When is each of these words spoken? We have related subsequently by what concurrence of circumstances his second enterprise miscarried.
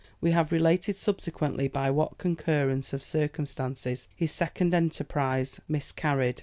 We 0.19 0.31
have 0.31 0.51
related 0.51 0.95
subsequently 0.95 1.67
by 1.67 1.91
what 1.91 2.17
concurrence 2.17 2.91
of 2.91 3.03
circumstances 3.03 4.07
his 4.15 4.31
second 4.31 4.73
enterprise 4.73 5.59
miscarried. 5.67 6.39